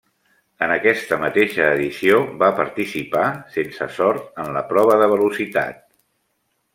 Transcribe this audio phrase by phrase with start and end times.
[0.67, 3.25] En aquesta mateixa edició va participar,
[3.57, 5.85] sense sort, en la prova de velocitat.